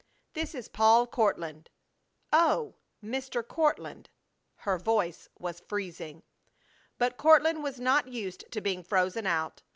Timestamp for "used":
8.07-8.51